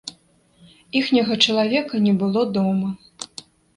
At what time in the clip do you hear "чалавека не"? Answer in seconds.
1.47-2.13